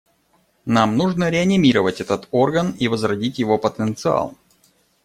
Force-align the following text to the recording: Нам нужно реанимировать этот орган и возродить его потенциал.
Нам 0.65 0.97
нужно 0.97 1.29
реанимировать 1.29 2.01
этот 2.01 2.27
орган 2.31 2.71
и 2.79 2.87
возродить 2.87 3.37
его 3.37 3.59
потенциал. 3.59 4.33